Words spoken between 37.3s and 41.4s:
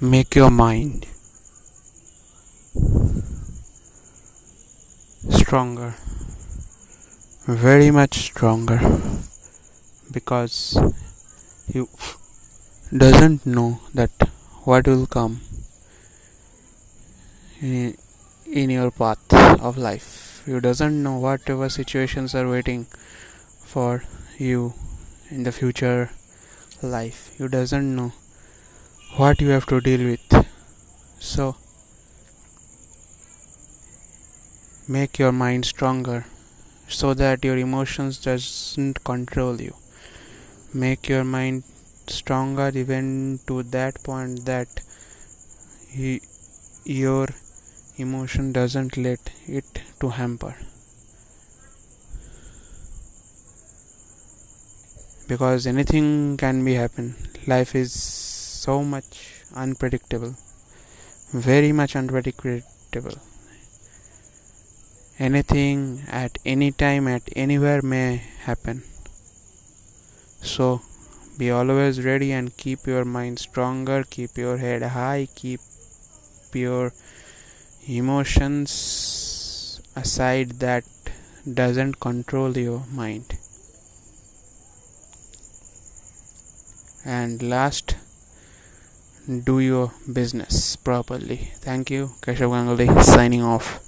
your emotions doesn't control you. Make your